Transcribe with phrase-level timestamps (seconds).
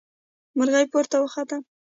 [0.57, 1.57] مرغۍ پورته وخته.